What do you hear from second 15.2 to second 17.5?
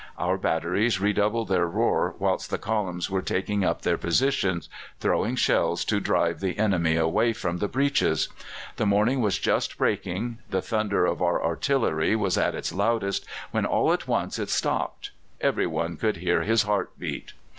Every one could hear his heart beat.